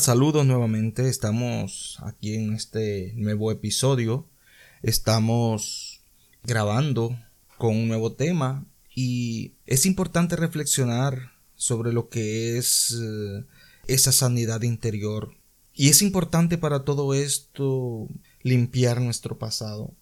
[0.00, 1.08] Saludos nuevamente.
[1.08, 4.26] Estamos aquí en este nuevo episodio.
[4.82, 6.00] Estamos
[6.44, 7.18] grabando
[7.56, 13.44] con un nuevo tema y es importante reflexionar sobre lo que es eh,
[13.86, 15.34] esa sanidad interior.
[15.72, 18.06] Y es importante para todo esto
[18.42, 19.94] limpiar nuestro pasado.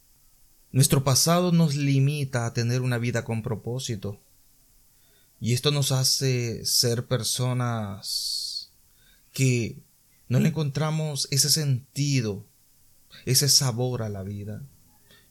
[0.72, 4.18] Nuestro pasado nos limita a tener una vida con propósito.
[5.40, 8.43] Y esto nos hace ser personas
[9.34, 9.82] que
[10.28, 12.46] no le encontramos ese sentido,
[13.26, 14.62] ese sabor a la vida.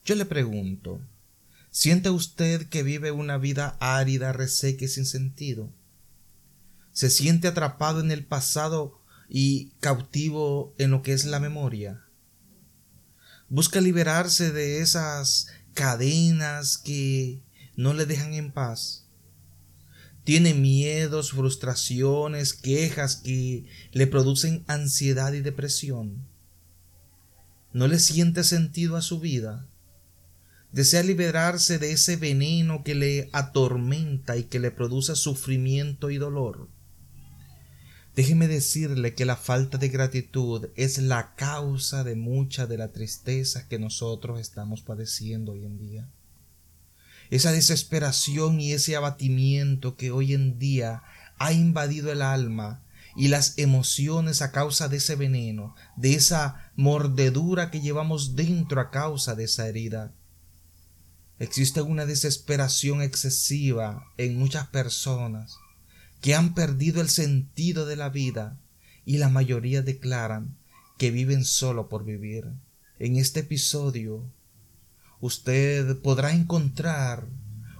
[0.05, 1.01] Yo le pregunto,
[1.71, 5.71] ¿siente usted que vive una vida árida, reseca y sin sentido?
[6.91, 12.03] ¿Se siente atrapado en el pasado y cautivo en lo que es la memoria?
[13.47, 17.41] ¿Busca liberarse de esas cadenas que
[17.77, 19.02] no le dejan en paz?
[20.23, 26.25] Tiene miedos, frustraciones, quejas que le producen ansiedad y depresión.
[27.73, 29.67] No le siente sentido a su vida.
[30.71, 36.69] Desea liberarse de ese veneno que le atormenta y que le produce sufrimiento y dolor.
[38.15, 43.67] Déjeme decirle que la falta de gratitud es la causa de mucha de la tristeza
[43.67, 46.09] que nosotros estamos padeciendo hoy en día
[47.29, 51.03] esa desesperación y ese abatimiento que hoy en día
[51.37, 52.81] ha invadido el alma
[53.15, 58.89] y las emociones a causa de ese veneno, de esa mordedura que llevamos dentro a
[58.89, 60.11] causa de esa herida.
[61.39, 65.57] Existe una desesperación excesiva en muchas personas
[66.21, 68.57] que han perdido el sentido de la vida
[69.05, 70.55] y la mayoría declaran
[70.97, 72.45] que viven solo por vivir.
[72.99, 74.31] En este episodio
[75.25, 77.29] usted podrá encontrar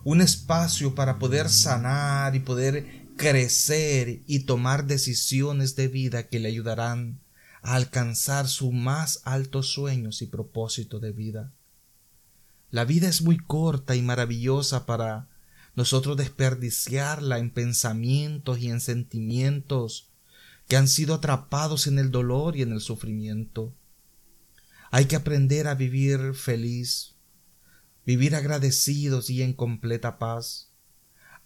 [0.06, 6.48] un espacio para poder sanar y poder crecer y tomar decisiones de vida que le
[6.48, 7.20] ayudarán
[7.62, 11.52] a alcanzar sus más altos sueños y propósito de vida.
[12.72, 15.28] La vida es muy corta y maravillosa para
[15.76, 20.08] nosotros desperdiciarla en pensamientos y en sentimientos
[20.70, 23.74] que han sido atrapados en el dolor y en el sufrimiento.
[24.92, 27.13] Hay que aprender a vivir feliz,
[28.06, 30.70] vivir agradecidos y en completa paz,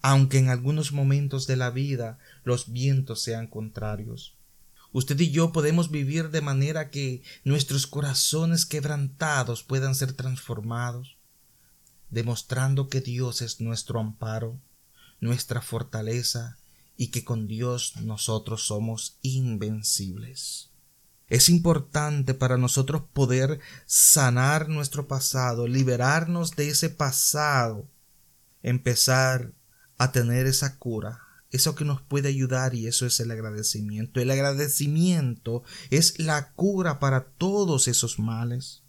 [0.02, 4.36] aunque en algunos momentos de la vida los vientos sean contrarios.
[4.92, 11.18] Usted y yo podemos vivir de manera que nuestros corazones quebrantados puedan ser transformados,
[12.10, 14.58] demostrando que Dios es nuestro amparo,
[15.20, 16.58] nuestra fortaleza
[16.96, 20.70] y que con Dios nosotros somos invencibles.
[21.28, 27.90] Es importante para nosotros poder sanar nuestro pasado, liberarnos de ese pasado,
[28.64, 29.52] empezar
[29.98, 31.20] a tener esa cura,
[31.52, 34.22] eso que nos puede ayudar y eso es el agradecimiento.
[34.22, 38.84] El agradecimiento es la cura para todos esos males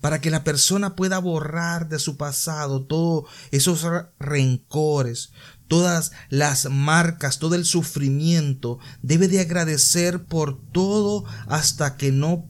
[0.00, 3.86] para que la persona pueda borrar de su pasado todos esos
[4.18, 5.32] rencores,
[5.70, 12.48] todas las marcas, todo el sufrimiento, debe de agradecer por todo hasta que no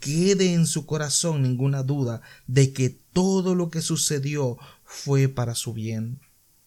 [0.00, 5.74] quede en su corazón ninguna duda de que todo lo que sucedió fue para su
[5.74, 6.18] bien.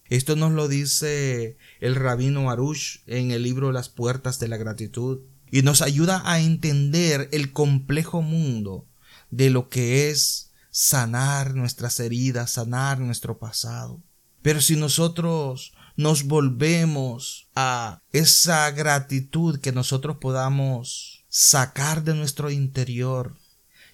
[0.10, 5.22] Esto nos lo dice el rabino Arush en el libro Las puertas de la gratitud
[5.50, 8.86] y nos ayuda a entender el complejo mundo
[9.32, 14.04] de lo que es sanar nuestras heridas, sanar nuestro pasado.
[14.44, 23.36] Pero si nosotros nos volvemos a esa gratitud que nosotros podamos sacar de nuestro interior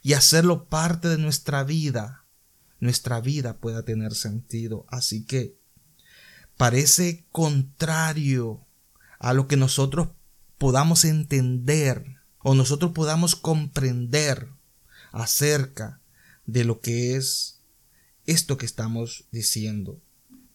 [0.04, 2.24] y hacerlo parte de nuestra vida,
[2.80, 4.86] nuestra vida pueda tener sentido.
[4.88, 5.57] Así que
[6.57, 8.63] parece contrario
[9.18, 10.10] a lo que nosotros
[10.60, 14.50] podamos entender o nosotros podamos comprender
[15.12, 16.01] acerca
[16.46, 17.62] de lo que es
[18.28, 20.00] esto que estamos diciendo.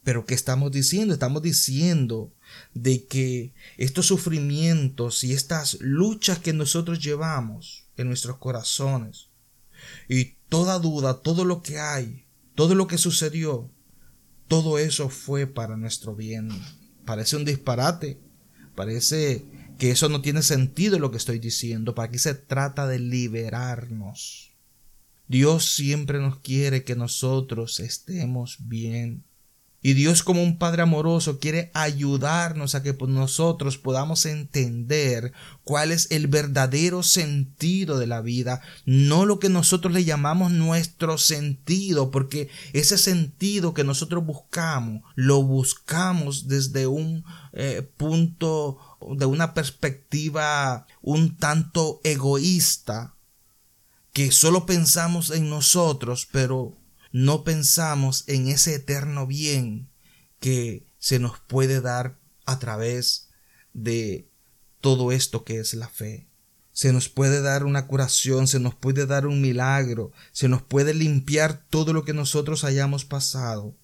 [0.03, 1.13] Pero ¿qué estamos diciendo?
[1.13, 2.33] Estamos diciendo
[2.75, 9.29] de que estos sufrimientos y estas luchas que nosotros llevamos en nuestros corazones
[10.09, 12.25] y toda duda, todo lo que hay,
[12.55, 13.71] todo lo que sucedió,
[14.49, 16.51] todo eso fue para nuestro bien.
[17.05, 18.19] Parece un disparate,
[18.75, 19.45] parece
[19.79, 24.51] que eso no tiene sentido lo que estoy diciendo, para aquí se trata de liberarnos.
[25.29, 29.25] Dios siempre nos quiere que nosotros estemos bien.
[29.83, 35.33] Y Dios como un Padre amoroso quiere ayudarnos a que nosotros podamos entender
[35.65, 41.17] cuál es el verdadero sentido de la vida, no lo que nosotros le llamamos nuestro
[41.17, 47.25] sentido, porque ese sentido que nosotros buscamos, lo buscamos desde un
[47.55, 48.79] eh, punto,
[49.17, 53.15] de una perspectiva un tanto egoísta,
[54.13, 56.77] que solo pensamos en nosotros, pero
[57.13, 59.89] no pensamos en ese eterno bien
[60.39, 63.29] que se nos puede dar a través
[63.73, 64.29] de
[64.81, 66.29] todo esto que es la fe.
[66.73, 70.95] Se nos puede dar una curación, se nos puede dar un milagro, se nos puede
[70.95, 73.77] limpiar todo lo que nosotros hayamos pasado,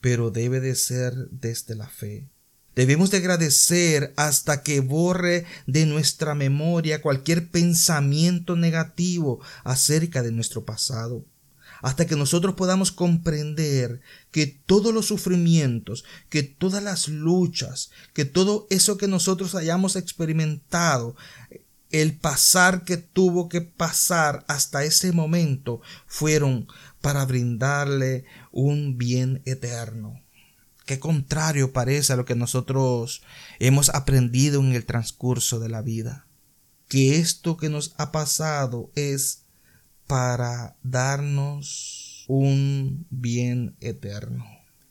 [0.00, 2.28] pero debe de ser desde la fe.
[2.74, 10.64] Debemos de agradecer hasta que borre de nuestra memoria cualquier pensamiento negativo acerca de nuestro
[10.64, 11.26] pasado
[11.80, 18.66] hasta que nosotros podamos comprender que todos los sufrimientos, que todas las luchas, que todo
[18.70, 21.16] eso que nosotros hayamos experimentado,
[21.90, 26.66] el pasar que tuvo que pasar hasta ese momento fueron
[27.00, 30.22] para brindarle un bien eterno.
[30.86, 33.22] Qué contrario parece a lo que nosotros
[33.60, 36.26] hemos aprendido en el transcurso de la vida.
[36.88, 39.41] Que esto que nos ha pasado es
[40.06, 44.44] para darnos un bien eterno.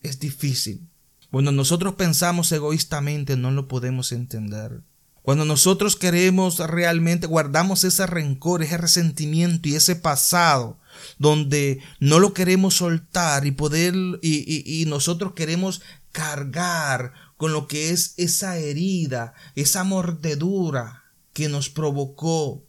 [0.03, 0.87] Es difícil.
[1.29, 4.81] Cuando nosotros pensamos egoístamente no lo podemos entender.
[5.21, 10.79] Cuando nosotros queremos realmente, guardamos ese rencor, ese resentimiento y ese pasado,
[11.19, 15.81] donde no lo queremos soltar y poder, y, y nosotros queremos
[16.11, 21.03] cargar con lo que es esa herida, esa mordedura
[21.33, 22.63] que nos provocó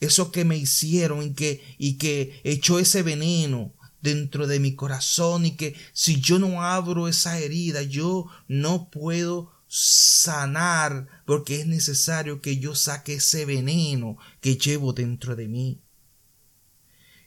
[0.00, 5.46] eso que me hicieron y que, y que echó ese veneno dentro de mi corazón
[5.46, 12.40] y que si yo no abro esa herida, yo no puedo sanar porque es necesario
[12.40, 15.80] que yo saque ese veneno que llevo dentro de mí.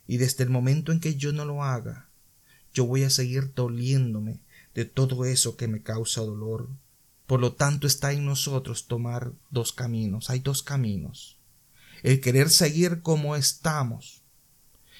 [0.07, 2.09] Y desde el momento en que yo no lo haga,
[2.73, 4.41] yo voy a seguir doliéndome
[4.73, 6.69] de todo eso que me causa dolor.
[7.27, 10.29] Por lo tanto está en nosotros tomar dos caminos.
[10.29, 11.38] Hay dos caminos
[12.03, 14.21] el querer seguir como estamos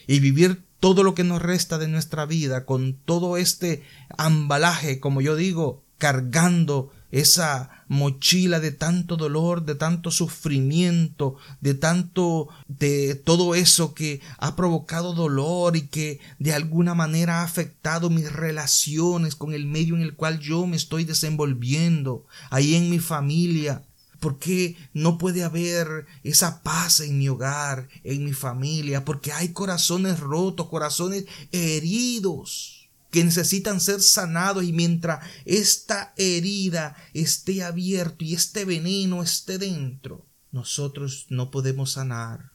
[0.08, 3.84] y vivir todo lo que nos resta de nuestra vida con todo este
[4.18, 12.50] ambalaje, como yo digo, cargando esa mochila de tanto dolor, de tanto sufrimiento, de tanto
[12.68, 18.32] de todo eso que ha provocado dolor y que de alguna manera ha afectado mis
[18.32, 23.84] relaciones con el medio en el cual yo me estoy desenvolviendo, ahí en mi familia,
[24.20, 29.06] ¿Por qué no puede haber esa paz en mi hogar, en mi familia?
[29.06, 32.80] Porque hay corazones rotos, corazones heridos
[33.12, 40.28] que necesitan ser sanados y mientras esta herida esté abierta y este veneno esté dentro,
[40.52, 42.52] nosotros no podemos sanar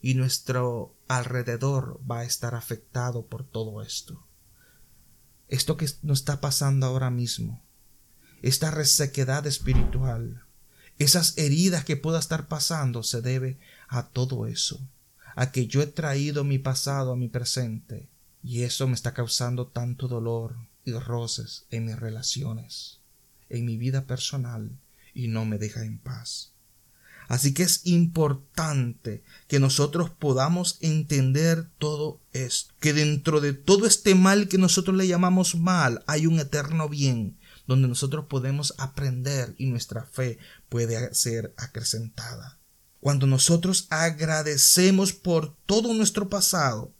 [0.00, 4.24] y nuestro alrededor va a estar afectado por todo esto.
[5.48, 7.64] Esto que nos está pasando ahora mismo,
[8.42, 10.45] esta resequedad espiritual,
[10.98, 14.80] esas heridas que pueda estar pasando se debe a todo eso,
[15.34, 18.08] a que yo he traído mi pasado a mi presente
[18.42, 23.00] y eso me está causando tanto dolor y roces en mis relaciones,
[23.50, 24.70] en mi vida personal
[25.14, 26.52] y no me deja en paz.
[27.28, 34.14] Así que es importante que nosotros podamos entender todo esto, que dentro de todo este
[34.14, 37.36] mal que nosotros le llamamos mal hay un eterno bien
[37.66, 42.58] donde nosotros podemos aprender y nuestra fe puede ser acrecentada.
[43.00, 46.92] Cuando nosotros agradecemos por todo nuestro pasado,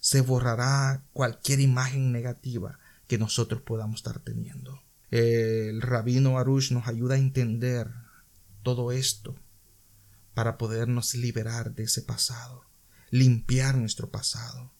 [0.00, 4.82] se borrará cualquier imagen negativa que nosotros podamos estar teniendo.
[5.10, 7.90] El rabino Arush nos ayuda a entender
[8.62, 9.36] todo esto
[10.34, 12.64] para podernos liberar de ese pasado,
[13.10, 14.70] limpiar nuestro pasado.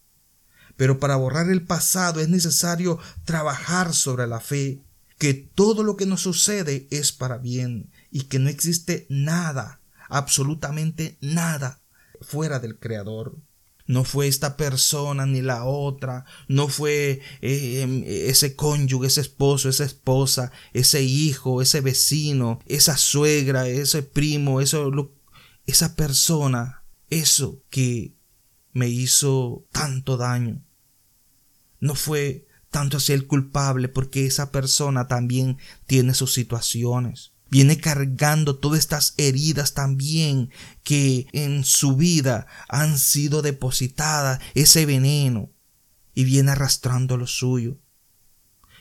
[0.76, 4.82] Pero para borrar el pasado es necesario trabajar sobre la fe
[5.18, 11.16] que todo lo que nos sucede es para bien y que no existe nada, absolutamente
[11.20, 11.80] nada,
[12.20, 13.38] fuera del Creador.
[13.88, 19.68] no fue esta persona ni la otra, no fue eh, em, ese cónyuge, ese esposo,
[19.68, 28.16] esa esposa, ese hijo, ese vecino, esa suegra, ese primo, esa persona, eso que
[28.72, 30.64] me hizo tanto daño.
[31.78, 32.45] No fue
[32.76, 35.56] tanto hacia el culpable porque esa persona también
[35.86, 40.50] tiene sus situaciones viene cargando todas estas heridas también
[40.82, 45.48] que en su vida han sido depositadas, ese veneno,
[46.12, 47.78] y viene arrastrando lo suyo.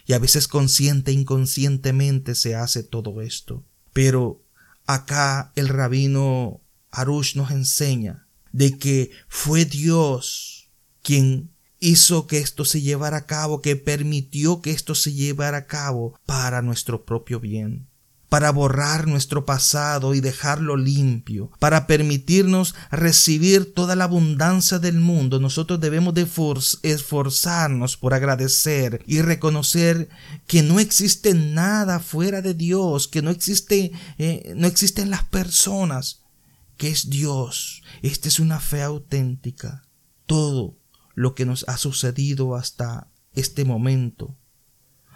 [0.06, 3.64] Y a veces consciente e inconscientemente se hace todo esto.
[3.94, 4.44] Pero
[4.86, 6.60] acá el rabino
[6.92, 10.70] Arush nos enseña de que fue Dios
[11.02, 15.66] quien hizo que esto se llevara a cabo, que permitió que esto se llevara a
[15.66, 17.88] cabo para nuestro propio bien
[18.36, 25.40] para borrar nuestro pasado y dejarlo limpio, para permitirnos recibir toda la abundancia del mundo,
[25.40, 26.28] nosotros debemos de
[26.84, 30.10] esforzarnos por agradecer y reconocer
[30.48, 36.24] que no existe nada fuera de Dios, que no existe, eh, no existen las personas,
[36.76, 37.84] que es Dios.
[38.02, 39.84] Esta es una fe auténtica.
[40.26, 40.76] Todo
[41.16, 44.36] lo que nos ha sucedido hasta este momento,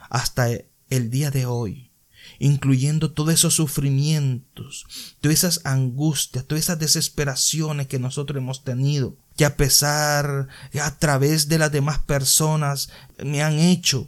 [0.10, 0.50] hasta
[0.90, 1.92] el día de hoy,
[2.40, 4.86] incluyendo todos esos sufrimientos,
[5.22, 10.48] todas esas angustias, todas esas desesperaciones que nosotros hemos tenido, que a pesar,
[10.82, 12.90] a través de las demás personas
[13.24, 14.08] me han hecho,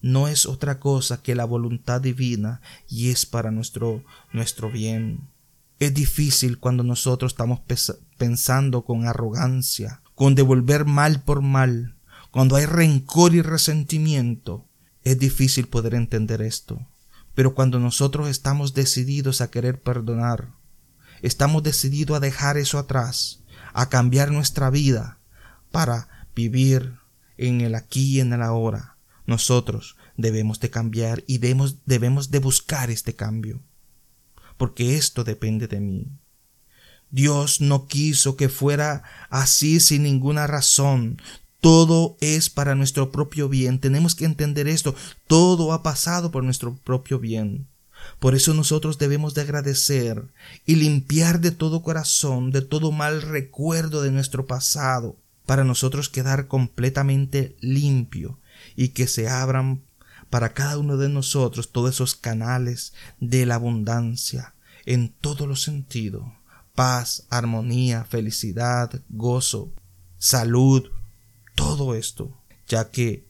[0.00, 5.28] no es otra cosa que la voluntad divina y es para nuestro, nuestro bien.
[5.78, 7.60] Es difícil cuando nosotros estamos
[8.18, 11.96] pensando con arrogancia, con devolver mal por mal,
[12.30, 14.66] cuando hay rencor y resentimiento.
[15.02, 16.86] Es difícil poder entender esto.
[17.34, 20.52] Pero cuando nosotros estamos decididos a querer perdonar,
[21.22, 23.42] estamos decididos a dejar eso atrás,
[23.72, 25.18] a cambiar nuestra vida
[25.70, 26.98] para vivir
[27.36, 32.38] en el aquí y en el ahora, nosotros debemos de cambiar y debemos, debemos de
[32.38, 33.62] buscar este cambio,
[34.56, 36.06] porque esto depende de mí.
[37.14, 41.22] Dios no quiso que fuera así sin ninguna razón.
[41.60, 43.78] Todo es para nuestro propio bien.
[43.78, 44.96] Tenemos que entender esto.
[45.28, 47.68] Todo ha pasado por nuestro propio bien.
[48.18, 50.24] Por eso nosotros debemos de agradecer
[50.66, 55.16] y limpiar de todo corazón, de todo mal recuerdo de nuestro pasado,
[55.46, 58.40] para nosotros quedar completamente limpio
[58.74, 59.82] y que se abran
[60.30, 64.54] para cada uno de nosotros todos esos canales de la abundancia
[64.84, 66.24] en todos los sentidos.
[66.74, 69.72] Paz, armonía, felicidad, gozo,
[70.18, 70.90] salud,
[71.54, 73.24] todo esto, ya que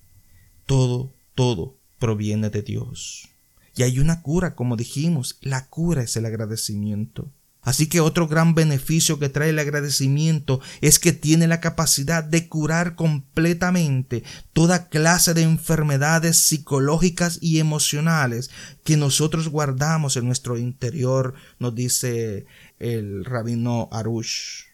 [0.67, 3.29] todo, todo proviene de Dios.
[3.77, 7.29] Y hay una cura, como dijimos, la cura es el agradecimiento.
[7.65, 12.47] Así que otro gran beneficio que trae el agradecimiento es que tiene la capacidad de
[12.47, 14.23] curar completamente
[14.53, 18.51] toda clase de enfermedades psicológicas y emocionales
[18.85, 22.45] que nosotros guardamos en nuestro interior, nos dice
[22.78, 24.64] el rabino Arush.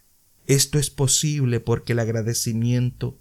[0.47, 3.19] Esto es posible porque el agradecimiento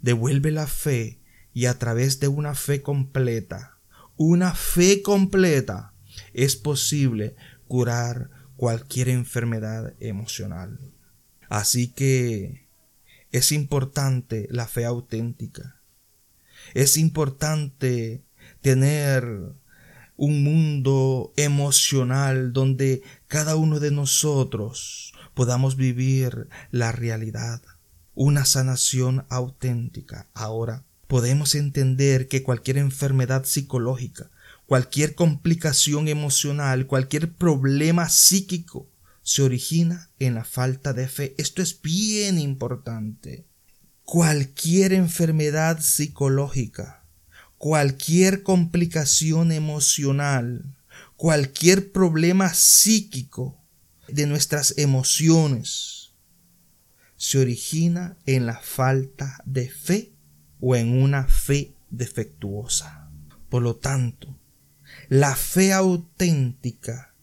[0.00, 1.20] devuelve la fe
[1.54, 3.78] y a través de una fe completa,
[4.16, 5.94] una fe completa,
[6.32, 7.36] es posible
[7.68, 10.78] curar cualquier enfermedad emocional.
[11.48, 12.66] Así que
[13.30, 15.80] es importante la fe auténtica.
[16.74, 18.22] Es importante
[18.60, 19.54] tener
[20.22, 27.60] un mundo emocional donde cada uno de nosotros podamos vivir la realidad
[28.14, 30.28] una sanación auténtica.
[30.32, 34.30] Ahora podemos entender que cualquier enfermedad psicológica,
[34.66, 38.88] cualquier complicación emocional, cualquier problema psíquico
[39.22, 41.34] se origina en la falta de fe.
[41.36, 43.44] Esto es bien importante.
[44.04, 47.01] Cualquier enfermedad psicológica,
[47.62, 50.74] cualquier complicación emocional,
[51.14, 53.56] cualquier problema psíquico
[54.08, 56.10] de nuestras emociones,
[57.16, 60.12] se origina en la falta de fe
[60.58, 63.08] o en una fe defectuosa.
[63.48, 64.36] Por lo tanto,
[65.08, 67.14] la fe auténtica,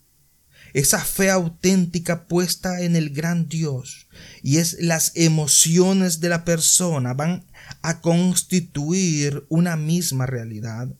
[0.71, 4.07] esa fe auténtica puesta en el gran Dios
[4.41, 7.43] y es las emociones de la persona van
[7.81, 10.93] a constituir una misma realidad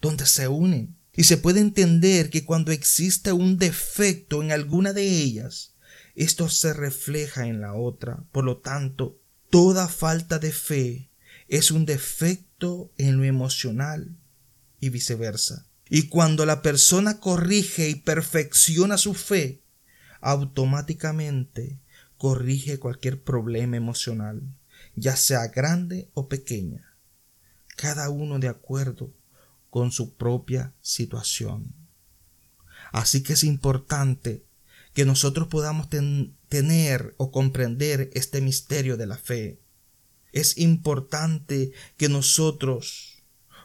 [0.00, 0.96] donde se unen.
[1.14, 5.74] Y se puede entender que cuando existe un defecto en alguna de ellas,
[6.14, 8.24] esto se refleja en la otra.
[8.32, 9.20] Por lo tanto,
[9.50, 11.10] toda falta de fe
[11.48, 14.16] es un defecto en lo emocional
[14.80, 15.66] y viceversa.
[15.88, 19.62] Y cuando la persona corrige y perfecciona su fe,
[20.22, 21.80] automáticamente
[22.16, 24.42] corrige cualquier problema emocional,
[24.94, 26.96] ya sea grande o pequeña,
[27.76, 29.12] cada uno de acuerdo
[29.70, 31.74] con su propia situación.
[32.92, 34.44] Así que es importante
[34.92, 35.88] que nosotros podamos
[36.48, 39.60] tener o comprender este misterio de la fe.
[40.32, 43.22] Es importante que nosotros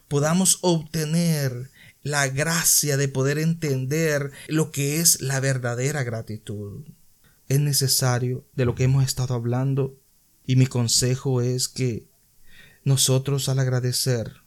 [0.07, 1.69] podamos obtener
[2.03, 6.85] la gracia de poder entender lo que es la verdadera gratitud.
[7.49, 9.99] Es necesario de lo que hemos estado hablando
[10.47, 12.07] y mi consejo es que
[12.83, 14.37] nosotros al agradecer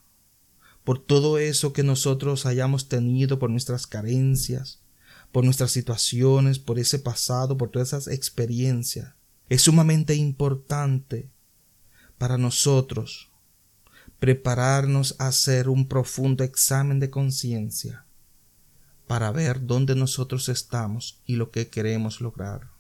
[0.83, 4.81] por todo eso que nosotros hayamos tenido, por nuestras carencias,
[5.31, 9.15] por nuestras situaciones, por ese pasado, por todas esas experiencias.
[9.51, 11.29] Es sumamente importante
[12.17, 13.31] para nosotros
[14.19, 18.07] prepararnos a hacer un profundo examen de conciencia
[19.07, 22.71] para ver dónde nosotros estamos y lo que queremos lograr.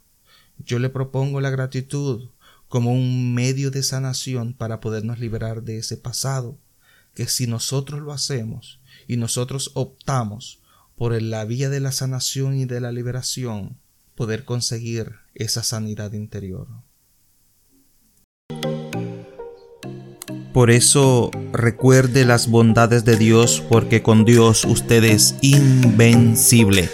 [0.58, 2.30] Yo le propongo la gratitud
[2.70, 6.56] como un medio de sanación para podernos liberar de ese pasado,
[7.14, 10.60] que si nosotros lo hacemos y nosotros optamos
[10.94, 13.76] por la vía de la sanación y de la liberación,
[14.14, 16.68] poder conseguir esa sanidad interior.
[20.52, 26.88] Por eso recuerde las bondades de Dios porque con Dios usted es invencible.